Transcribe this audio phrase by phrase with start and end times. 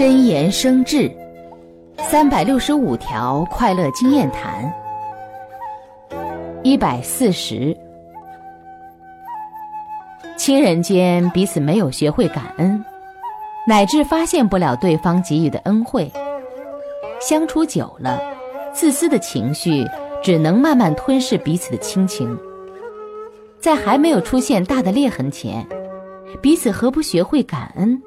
[0.00, 1.12] 真言生智
[1.98, 4.72] 三百六十五条快乐经验谈
[6.62, 7.76] 一百四十。
[10.38, 12.82] 亲人间彼此没有学会感恩
[13.68, 16.10] 乃至发现不了对方给予的恩惠
[17.20, 18.22] 相处久了
[18.72, 19.86] 自私的情绪
[20.22, 22.34] 只能慢慢吞噬彼此的亲情。
[23.58, 25.62] 在还没有出现大的裂痕前
[26.40, 28.02] 彼此何不学会感恩